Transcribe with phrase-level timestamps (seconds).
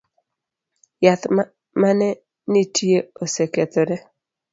[1.05, 1.23] Yath
[1.81, 2.09] mane
[2.51, 3.95] nitie osekethore